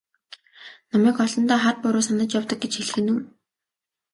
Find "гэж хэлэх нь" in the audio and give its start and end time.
2.61-3.11